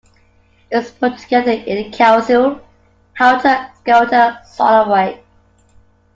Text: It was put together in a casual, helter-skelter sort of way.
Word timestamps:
It 0.71 0.77
was 0.77 0.89
put 0.93 1.19
together 1.19 1.51
in 1.51 1.77
a 1.77 1.91
casual, 1.91 2.59
helter-skelter 3.13 4.39
sort 4.47 4.71
of 4.71 4.87
way. 4.87 5.23